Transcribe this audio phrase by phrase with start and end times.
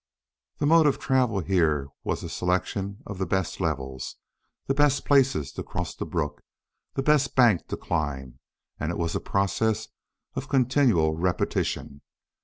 [0.57, 4.15] The mode of travel here was a selection of the best levels,
[4.65, 6.41] the best places to cross the brook,
[6.95, 8.39] the best banks to climb,
[8.79, 9.89] and it was a process
[10.33, 12.01] of continual repetition.